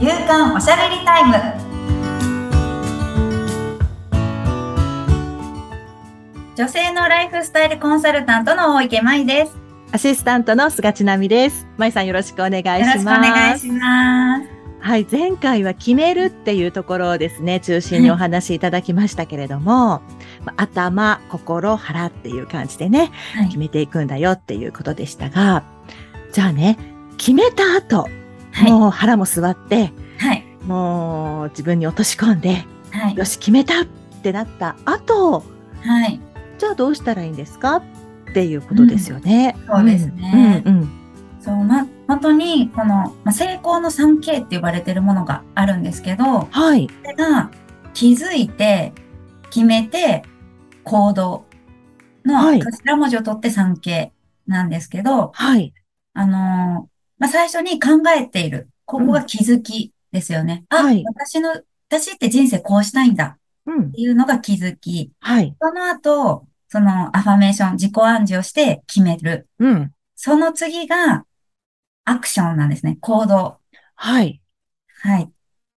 [0.00, 1.34] 夕刊おしゃべりタイム。
[6.56, 9.58] 女性のライフスタイルコンサルタントの大池舞です。
[9.92, 11.66] アシスタントの菅千奈美です。
[11.76, 12.78] まいさんよろしくお願いします。
[12.78, 14.48] よろしくお願いします。
[14.80, 20.00] はい、前回は決めるっていうところをですね、中心にお話しいただきましたけれども、
[20.46, 23.46] まあ頭、心、腹っていう感じでね、はい。
[23.48, 25.62] 決めていくんだよっていうことでしたが、
[26.32, 26.78] じゃあね、
[27.18, 28.08] 決めた後、
[28.52, 28.70] はい。
[28.70, 30.44] もう腹も座って、はい。
[30.64, 33.16] もう自分に落とし込んで、はい。
[33.16, 33.86] よし、決めたっ
[34.22, 35.44] てなった後、
[35.82, 36.20] はい。
[36.58, 37.82] じゃあどうしたらいいんですかっ
[38.34, 39.56] ていうことですよね。
[39.66, 40.62] そうですね。
[40.66, 41.00] うんうん
[41.40, 46.86] そうま本当にこの、まあ、成功の 3K って呼ばれてるものがあるんですけどはい。
[47.02, 47.50] それが
[47.94, 48.92] 気づいて
[49.50, 50.22] 決めて
[50.84, 51.46] 行動
[52.26, 52.60] のはい。
[52.62, 54.10] 頭文字を取って 3K
[54.46, 55.72] なんですけど、はい。
[56.12, 56.89] あのー
[57.20, 57.88] まあ、最初に考
[58.18, 58.68] えている。
[58.86, 60.64] ここが気づきですよね。
[60.70, 61.50] あ、はい私の、
[61.88, 63.90] 私って人生こうしたいんだうんっ。
[63.92, 65.12] ていうのが気づき。
[65.20, 65.54] はい。
[65.60, 69.46] その後、そのアファメーション、自己暗示をして決める。
[69.58, 69.92] うん。
[70.16, 71.24] その次が
[72.04, 72.96] アクションなんですね。
[73.00, 73.58] 行動。
[73.94, 74.40] はい。
[75.02, 75.30] はい。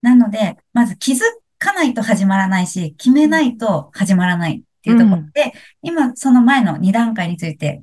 [0.03, 1.21] なので、まず気づ
[1.59, 7.83] かないと始まらないし、決めないと始まらないっていうところで、今その前の2段階について、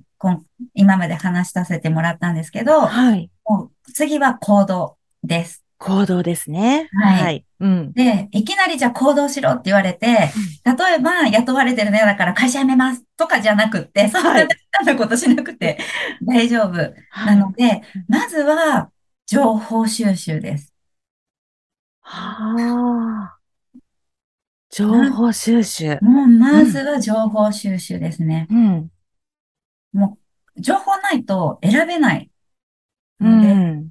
[0.74, 3.30] 今まで話しさせてもらったんですけど、はい。
[3.48, 5.64] もう次は行動です。
[5.80, 6.90] 行動ですね。
[6.92, 7.94] はいうん。
[7.94, 15.78] で、いきなりじゃあ行動しろって言われて、例えば雇われてるの嫌だから会社辞めますとかじゃなくって、そんなことしなくて
[16.24, 16.74] 大丈夫
[17.26, 18.92] なので、まずは
[19.26, 20.74] 情報収集です。
[22.02, 23.38] はあ。
[24.70, 25.98] 情報収集。
[26.02, 28.48] もうまずは情報収集ですね。
[28.50, 28.92] うん。
[29.94, 30.18] も
[30.56, 32.30] う情報ないと選べない。
[33.20, 33.90] うので、ん。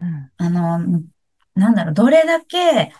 [0.00, 0.30] うん。
[0.36, 1.02] あの、
[1.54, 2.92] なんだろう、どれだけ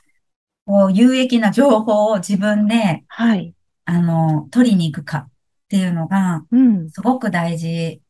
[0.66, 3.54] こう有益な情報を自分で、はい。
[3.84, 5.30] あの、取りに行くかっ
[5.68, 6.90] ていうのが、うん。
[6.90, 8.02] すごく大事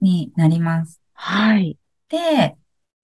[0.00, 1.00] になります。
[1.12, 1.76] はい。
[2.08, 2.18] で、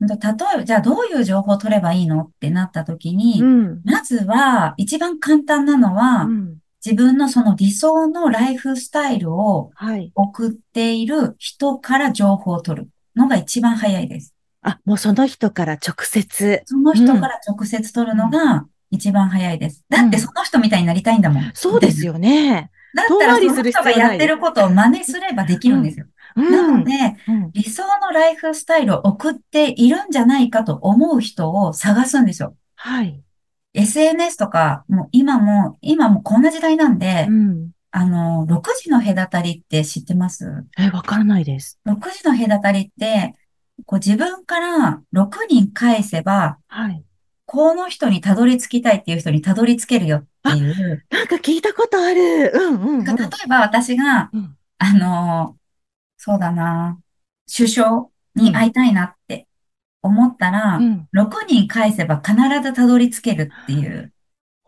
[0.01, 3.83] 例えば、じゃあどういう情報を取ればいいのってなった時に、うん。
[3.85, 6.59] まずは、一番簡単なのは、うん。
[6.85, 10.13] 自分のその理想のライフスタイルをはい。
[10.15, 12.89] 送っている人から情報を取る
[13.19, 14.35] のが一番早いです。
[14.63, 16.63] あ、もうその人から直接。
[16.65, 19.85] その人から直接取るのが一番早いです。
[19.89, 21.51] だってその人みたいになりたいんだもん。
[21.55, 22.71] そうですよね。
[22.95, 26.07] だったらその人がやってることを真似すればできるんですよ。
[26.37, 26.51] う。
[26.51, 26.93] なんので、
[27.29, 27.51] うん。
[27.53, 32.57] 理想のライフスタイルを送っているんじゃないかと思う人を探すんですよ。
[32.77, 33.23] はい。
[33.75, 37.71] SNS とか、もう今も、今もこんな時代なんで、うん。
[37.91, 40.67] あの、6時の隔たりって知ってます？
[40.79, 41.79] え、わからないです。
[41.87, 43.35] ?6 時の隔たりって、
[43.87, 47.03] こう自分から6人返せば、はい。
[47.47, 51.05] この人にたどり着きたいっていう人にたどり着けるよっていう。
[51.11, 52.53] なんか聞いたことある。
[52.55, 53.05] うんうんうん。
[53.05, 53.17] 例え
[53.49, 55.57] ば私が、うんあの、
[56.19, 56.99] そうだな、
[57.57, 59.49] 首相に会いたいなって
[60.03, 61.09] 思ったら、うん。
[61.15, 64.13] 6人返せば必ずたどり着けるっていう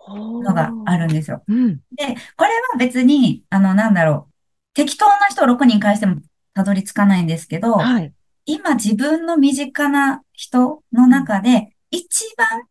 [0.09, 1.43] ののがあるんですよ。
[1.47, 1.77] うん。
[1.97, 4.35] で、これは別に、あの、なんだろう、
[4.75, 6.17] 適当な人を6人返しても
[6.55, 8.13] たどり着かないんですけど、はい。
[8.47, 12.63] 今自分の身近な人の中で、一番、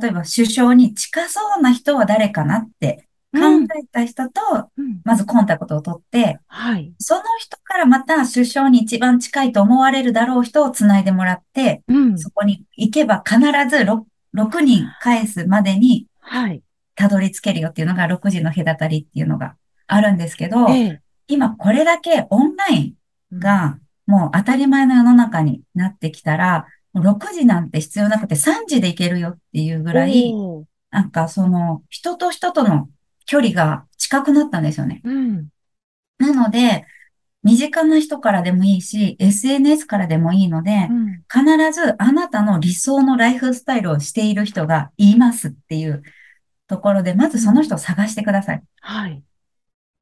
[0.00, 4.40] 例えば首相に近そうな人は誰かなって考うんえた人と、
[4.76, 6.92] うんまずコンタクトを取って、はい。
[6.98, 12.18] その人からまた首相に一番近いと思われるだろう人をつないでもらって、うん。
[12.18, 14.02] そこに行けば必ず 6,
[14.34, 16.62] 6人返すまでにはい。
[16.94, 19.54] たどり着けるよっていうのが6時の隔たりっていうのが
[19.86, 21.00] あるんですけど、ええ。
[21.28, 22.96] 今これだけオンライ
[23.34, 30.32] ンがもう当たり前の世の中になってきたら、もう6時なんて必要なくて3時で行けるよっていうぐらい、
[30.90, 32.88] なんかその人と人との
[33.26, 35.02] 距離が近くなったんですよね。
[35.04, 35.48] うん。
[36.18, 36.86] なので、
[37.42, 41.22] 身近な人からでもいいし、SNS からでもいいのでう、ん。
[41.30, 46.02] 必ずあなたの理想のライフスタイルをしている人がいますっていう
[46.72, 48.62] ところで、まずその人を探してください。
[48.80, 49.22] はい。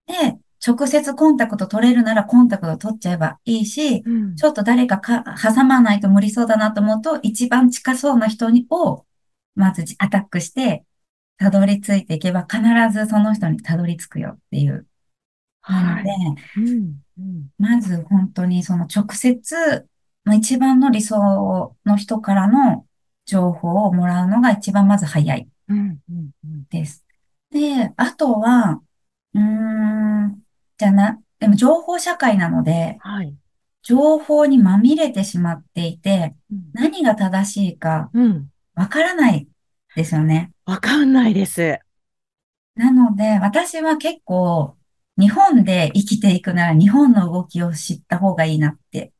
[0.06, 9.04] で、直接コンタクト取れるならコンタクト取っちゃえばいいし、うんちょっと誰かか挟まないと無理そうだなと思うと、一番近そうな人にを、
[9.56, 10.84] まずアタックして、
[11.38, 12.62] たどり着いていけば必
[12.92, 14.86] ずその人にたどり着くよっていう。
[15.68, 16.10] なので、
[16.56, 17.02] うん。
[17.18, 17.48] うん。
[17.58, 19.88] まず本当にその直接、
[20.24, 22.86] まあ一番の理想の人からの
[23.26, 26.00] 情報をもらうのが一番まず早いうん。
[26.10, 26.30] うん。
[26.44, 27.04] うんです。
[27.50, 28.80] で、あとは、
[29.34, 30.42] うーん、
[30.78, 33.34] じゃあな、でも情報社会なので、はい。
[33.82, 38.50] 情報にまみれてしまっていて、うん何が正しいかうん。
[38.74, 39.48] わわからない
[39.96, 40.52] ですよね。
[40.64, 41.80] わかんないです。
[42.74, 44.76] なので、私は結構、
[45.18, 49.12] 日本で生きていくなら日本の動きを知った方がいいなって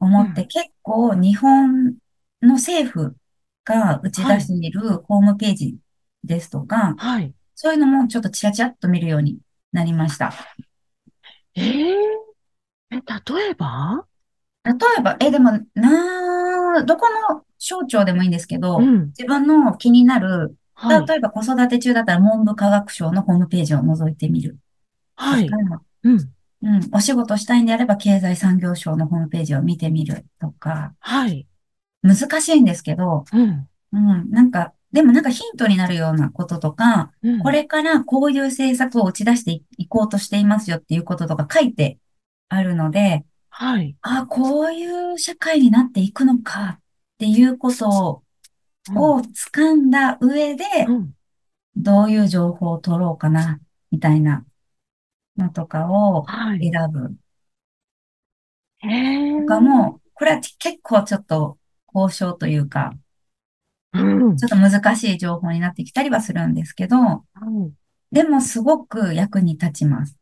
[0.00, 1.96] 思って、うん結構日本
[2.42, 3.16] の政府
[3.64, 5.76] が打ち出しているホームページ
[6.28, 7.34] ですとか、はい。
[7.56, 9.38] そういうのもちょっとチラチラっと見るように
[9.72, 10.32] なりました。
[11.56, 11.64] えー、
[12.92, 13.00] え、例
[13.50, 14.04] えば？
[14.64, 19.06] 例えば、え、でも、なー、どこの省庁でもいいんですけど、うん。
[19.06, 21.06] 自分の気になる、はい。
[21.06, 24.58] 例えば子育て中だったら文部科学省のホームページを覗いてみる
[25.16, 25.48] はい。
[26.04, 26.30] うん。
[26.60, 31.46] うん、お仕事したいんであれば経済産業省のホームページを見てみるとか、はい。
[32.02, 33.68] 難しいんですけど、うん。
[33.92, 41.98] うん、なんか、でもなんかヒントになるようなこととか、うんこれからこういう政策を打ち出していいこうとしていますよっていうこととか書いて
[42.48, 43.96] あるので、はい。
[44.02, 46.80] あ、こういう社会になっていくのかっ
[47.18, 48.22] ていうことを
[48.90, 51.12] 掴んだ上で、うん。
[51.76, 53.60] どういう情報を取ろうかな、
[53.90, 54.44] みたいな
[55.36, 56.70] のとかをはい。
[56.70, 57.14] 選ぶ
[58.78, 59.40] へえ。
[59.40, 61.58] とかも、これは結構ちょっと
[61.94, 63.00] 交渉というか、うん。
[63.94, 67.72] ちょっと難しい情報になってきたりはするんですけど、うん
[68.10, 70.16] でもすごく役に立ちます。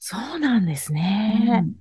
[0.00, 1.60] そうなんですうね。
[1.60, 1.72] ん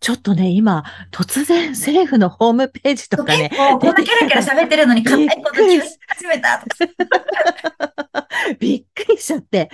[0.00, 8.28] ちょっとね、今、突然政府のホームページとかね、結構こんなキャラキャラ喋ってるのに、硬いこと急に始めたとか。
[8.60, 9.70] びっくりしちゃって、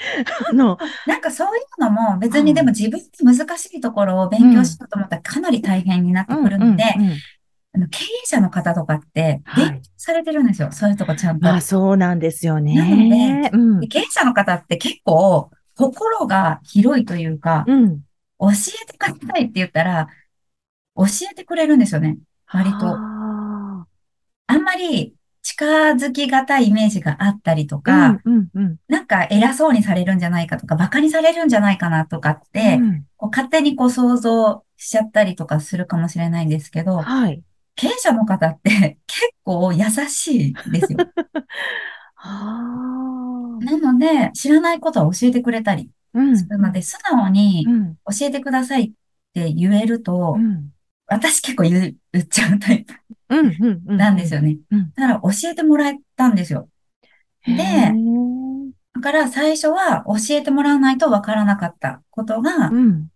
[0.49, 6.85] あの、なんかそういうのも別にでも自分で難しいところを勉強しようと思ったらかなり大変になってくるので、
[7.75, 10.71] あの経営者の方とかってはい勉強されてるんですよ。
[10.73, 11.45] そういうとこちゃんと。
[11.47, 13.51] まあそうなんですよなのね。
[13.53, 13.87] うんで。
[13.87, 18.01] 経営者の方って結構心が広いというか、うん。
[18.39, 18.49] 教
[18.83, 20.09] えてくださいって言ったら、
[20.97, 22.19] 教えてくれるんですよね。
[22.47, 22.77] 割と。
[22.89, 23.87] あ
[24.49, 28.77] あんまり近づきがたいイメージがあったりとーか、うんうんうん。
[28.89, 37.43] なんか偉そうにされるんじゃないかとか、馬鹿にされるんじゃないかなとかって、うんこう勝手にこう想像しちゃったりとかするかもしれないんですけど、はい。
[37.83, 40.99] 経営者の方って 結構優しいですよ。
[42.17, 43.65] ああ。
[43.65, 47.95] なので、知らないことは教えてくれたりうんするので、素直にうん。
[48.09, 48.93] 教えてくださいっ
[49.35, 50.71] て言えるとう、ん。
[51.07, 52.95] 私結構言っちゃうタイプ。
[53.97, 54.59] なんですよね。
[54.71, 56.69] うんだから教えてもらえたんですよ。
[57.41, 63.09] へでーだから最初は教えてもらわないとわからなかったことが、うん。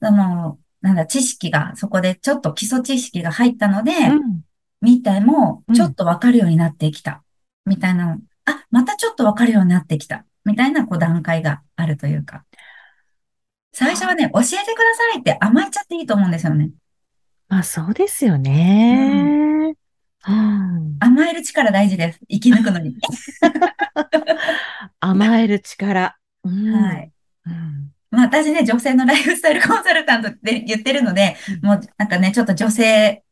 [0.00, 4.42] あの、なんだ、知識が、そこでちょっと基礎知識が入ったので、うん。
[4.82, 7.22] みたいもうんちょっとわかるようになってきた。
[7.64, 10.26] みたいな、あ、またちょっとわかるようになってきた。
[10.44, 12.44] みたいなこう段階があるというか。
[13.72, 14.64] 最初はね、教えてくだ
[15.14, 16.70] さいって甘えちゃっていいと思うんですよね。
[17.48, 19.74] まあそうですよね。
[20.26, 20.96] うん。
[20.98, 22.20] 甘える力大事です。
[22.28, 22.96] 生き抜くのに。
[25.00, 26.16] 甘える力。
[26.44, 27.11] うんはい。
[28.32, 33.22] 私ね、女性のライフスタイルコンサルタントって言ってるので、うんもうなんかね、ちょっと女性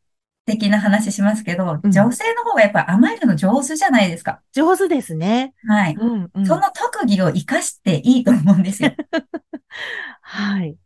[0.44, 4.42] 的な話しますけど、うん女性の方がやっぱ甘えるの上手じゃないですか。
[4.52, 5.54] 上手ですね。
[5.66, 5.94] はい。
[5.94, 8.92] うんうんその特技を活かしていいと思うんですよ。
[10.22, 10.76] はい。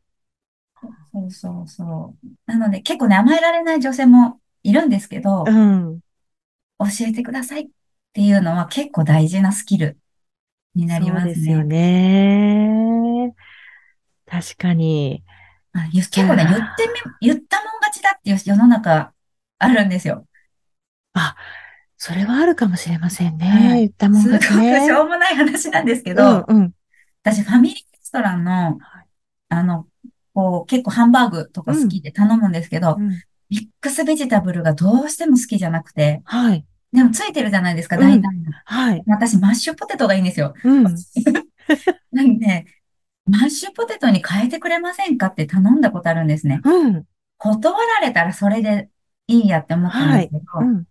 [1.13, 2.29] そうそうそう。
[2.47, 6.01] なので結構ね、甘えられない女性もいるんですけど、うん。
[6.79, 7.69] 教えてくださいっ
[8.13, 9.99] ていうのは結構大事なスキル
[10.75, 11.65] になりそうますですよね。
[11.65, 12.84] ね。
[14.43, 15.23] 確かに。
[15.93, 16.89] 結構ね、言って
[17.21, 19.13] み、言ったもん勝ちだっていう世の中
[19.59, 20.27] あるんですよ。
[21.15, 21.37] あ、
[21.97, 23.47] それはあるかもしれませんね。
[23.47, 24.93] はい言ったもんすごくですねし。
[24.93, 26.73] ょうもない話なんですけうど、んうん。
[27.23, 29.07] 私ファミリーレストランのはい、
[29.51, 29.87] あの、
[30.33, 36.65] こう結構ハンバーグとか好きで頼むんですけど、うんミックスベジタブルがどうしても好きじゃなくて、はい。
[36.93, 38.53] でもついてるじゃないですか、うん大体の。
[38.65, 39.03] はい。
[39.07, 40.55] 私マッシュポテトがいいんですよ。
[40.65, 40.85] うん。
[42.11, 42.65] なんで、
[43.27, 46.61] マッシュポテトに変えてくれませんかって頼んだことあるんですね。
[46.65, 47.05] うん。
[47.39, 48.89] 断られたらそれで
[49.27, 50.85] いいやって思ったんですけど、うん。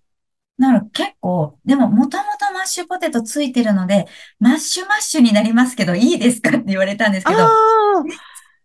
[0.59, 4.07] だから結構、でももともとマッシュポテトついてるので、
[4.39, 7.49] マッシュマッシュになりますけど、いいですかって言われたんですけど、あ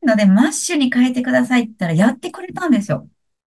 [0.02, 3.08] ので、マッシュに変えてくださいって言ったらやってくれたんですよ。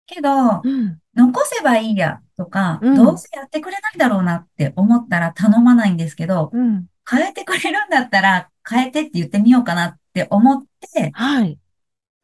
[0.07, 0.99] けどあ。、うん。
[1.15, 6.87] 残せばいいやとか、うんどうせやってくれないだろうなって思ったら頼まないんですけど、うん。
[7.09, 10.65] 変えてくれるんだったら変えてって言ってみようかなって思っ
[10.95, 11.59] て、はい。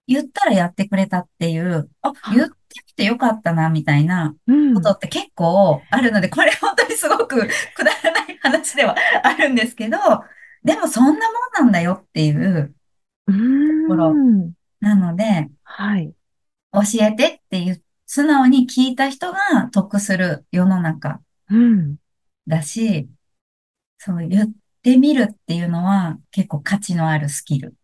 [0.06, 2.54] 言ったらやってくれたっていう、あ、はい言って
[2.86, 7.36] みてよかったな、みたいなうんことって結構あるので、これ本当にすごく
[7.74, 9.98] くだらない話ではあるんですけど、
[10.64, 12.74] でもそんなもんなんだよっていう、
[13.26, 14.52] うーん。
[14.80, 16.12] なので、はい。
[16.72, 21.96] 教えてっていう、素直に聞いた人が得する世の中うん。
[22.46, 23.08] だし、
[23.98, 24.50] そう言っ
[24.82, 27.74] てみるっていうのは結構価値のあるスキル。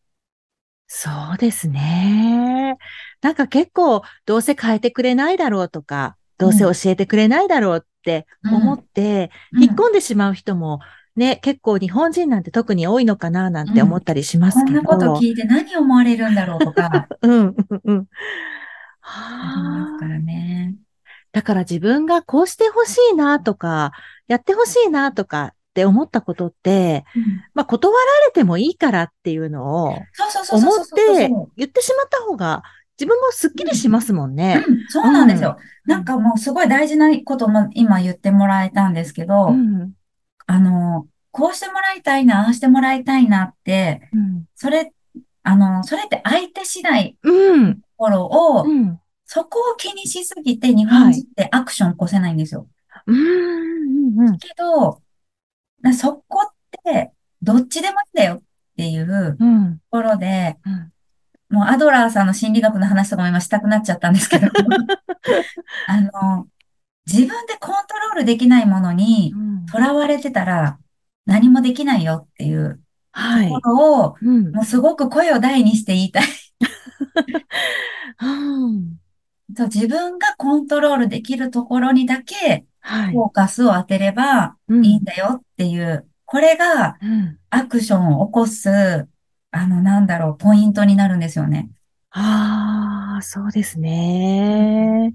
[0.97, 2.79] そうですね。
[3.21, 10.79] なんか結構、どうせ変えてくれないだろうとか、どうせ教えてくれないだろうって思って、うん引っ込んでしまう人も、
[11.17, 14.83] ね、結構日本人なんて特に多いのかななんて思ったりしますけど。
[14.83, 18.07] こんなこと聞いて何思われるんだろうとか、 うん、うん、うん。
[19.03, 20.77] ありますからね。
[21.33, 23.91] だから自分がこうしてほしいなとか、
[24.29, 27.23] やってほしいなとかって思ったことって、うん
[27.54, 32.62] まあ断られてもいいからっていうのをそうそうそう思って言ってしまった方が
[32.99, 34.64] 自分もスッキリしますもんね。
[34.66, 35.57] うん、そうなんですよ。
[35.59, 39.93] うんなんかもうすごい大事なことも今言ってもらえたんですけど、うん。
[40.47, 44.45] あの、こうしてもらいたいな、ああしてもらいたいなって、うん。
[44.54, 44.93] それ、
[45.43, 47.75] あの、それって相手次第うん。
[47.75, 48.99] ところを、うん。
[49.26, 52.66] そこを気にしすぎて日本人ってアクション起こせないんですよ。
[53.07, 54.21] うん。
[54.21, 54.38] うん。
[54.38, 54.99] けど、な
[55.93, 56.53] そこっ
[56.85, 57.12] て
[57.43, 58.43] どっちでもいいんだよっ
[58.76, 59.79] ていうとうん。
[59.91, 60.93] ころで、うん。
[61.57, 64.49] もうアドラーさんの心理学の話とかも今したくなっちゃったんですけど、
[65.87, 66.49] あの、
[67.07, 69.35] 自分でコントロールできないものに
[69.71, 70.79] 囚われてたら
[71.26, 72.81] 何もできないよっていう
[73.12, 73.61] はいと。
[73.61, 74.53] ころを、うん。
[74.53, 76.25] もうすごく声を大にして言いたい。
[79.49, 83.12] 自分がコントロールできるところにだけはい。
[83.12, 87.38] フォーカスを当てればうんいいんだよっていう、これがうん。
[87.50, 88.69] アクションを起こす、
[89.50, 91.71] あの、なんだろう、ポイントになるんですよね。
[92.11, 95.14] ああ、そうですね。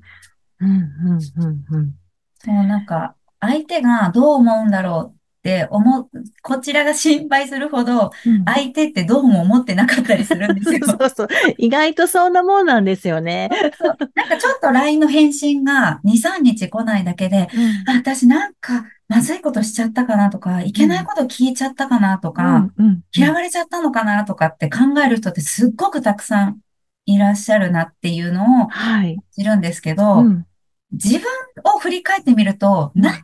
[0.60, 0.74] うん、う
[1.16, 1.96] ん、うん、うん。
[2.40, 6.10] そう、なんか、相手がどう思うんだろうって思う、
[6.42, 10.80] こちらが心配するほど、うん相手ってどうも思ってなかったりするんですよ。
[11.00, 11.28] そうそう。
[11.58, 13.50] 意外とそんなもんなんですよね。
[13.78, 17.48] そうなんかちょっと LINE の返信が2、3日来ないだけで、
[17.88, 23.04] あ、私なんかまずいことしちゃったかなとか、いけないこと聞いちゃったかなとか、うん、うん。
[23.16, 26.60] 嫌われちゃったのかなとかって考える人ってすっごくたくさん
[27.06, 29.18] いらっしゃるなっていうのをはい。
[29.32, 30.46] 知るんですけど、うん、
[30.92, 31.24] 自分
[31.64, 33.24] を振り返ってみると、何も思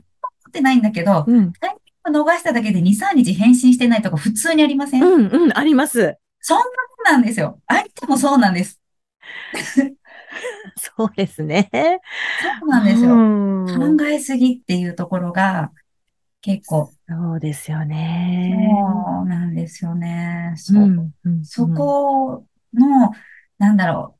[0.49, 1.53] ってないんだけど、うん、
[2.11, 6.17] 逃しただけで2、3日返信してないとか普通にありません、うん、うん、あります。
[6.39, 7.59] そんなもんなんですよ。
[7.67, 8.79] 相手もそうなんです。
[10.77, 11.69] そうですね。
[12.61, 13.15] そうなんですよ。
[13.15, 15.71] うん考えすぎっていうところが
[16.41, 18.69] 結構、そうですよね。
[18.69, 20.53] そうなんですよね。
[20.55, 20.85] そうう。
[20.85, 23.11] ん、うん、そこの、
[23.57, 24.15] なんだろ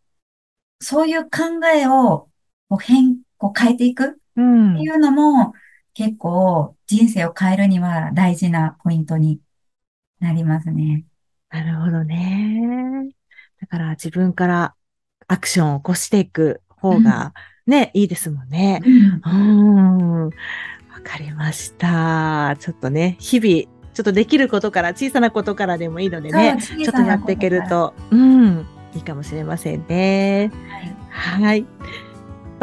[0.82, 0.84] う。
[0.84, 1.30] そういう考
[1.74, 2.30] えを
[2.70, 4.08] こう変、こう変えていく？
[4.08, 5.54] っうん、ていうのも
[5.96, 9.40] 結構人生を変えるには大事なポイントに
[10.20, 11.06] なりますね。
[11.50, 13.10] なるほどね。
[13.62, 14.76] だから自分から
[15.28, 17.34] アクションを起こしていく方が
[17.66, 18.82] ね、いいですもんね。
[18.86, 20.26] うん。
[20.26, 20.32] わ
[21.04, 22.56] かりました。
[22.60, 27.64] ちょっとね、日々、ちょっとできることから、小さなことからでもいいのでね、ちょっとやっていける。
[27.70, 30.52] と、うん、いいかもしれませんね。
[30.70, 31.66] はいはい。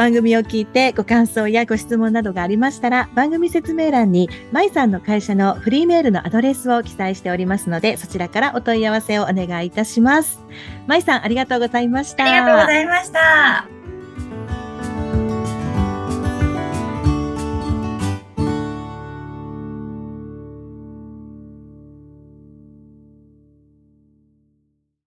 [0.02, 10.40] 番組を聞いてご感想やご質問などがありましたら、番組説明欄に、まいさんの会社のフリーメールのアドレスを記載しておりますので、そちらからお問い合わせをお願いいたします。
[10.88, 12.24] まいさん、ありがとうございました。
[12.24, 13.81] ありがとうございました。